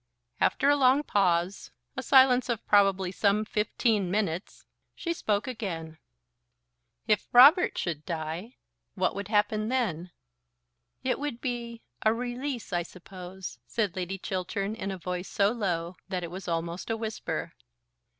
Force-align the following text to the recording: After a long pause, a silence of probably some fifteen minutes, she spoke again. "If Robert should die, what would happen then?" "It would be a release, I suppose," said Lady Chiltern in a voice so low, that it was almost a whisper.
After 0.39 0.67
a 0.67 0.75
long 0.75 1.03
pause, 1.03 1.69
a 1.95 2.01
silence 2.01 2.49
of 2.49 2.65
probably 2.65 3.11
some 3.11 3.45
fifteen 3.45 4.09
minutes, 4.09 4.65
she 4.95 5.13
spoke 5.13 5.47
again. 5.47 5.99
"If 7.05 7.27
Robert 7.31 7.77
should 7.77 8.03
die, 8.03 8.55
what 8.95 9.13
would 9.13 9.27
happen 9.27 9.69
then?" 9.69 10.09
"It 11.03 11.19
would 11.19 11.39
be 11.39 11.83
a 12.01 12.15
release, 12.15 12.73
I 12.73 12.81
suppose," 12.81 13.59
said 13.67 13.95
Lady 13.95 14.17
Chiltern 14.17 14.73
in 14.73 14.89
a 14.89 14.97
voice 14.97 15.29
so 15.29 15.51
low, 15.51 15.97
that 16.09 16.23
it 16.23 16.31
was 16.31 16.47
almost 16.47 16.89
a 16.89 16.97
whisper. 16.97 17.53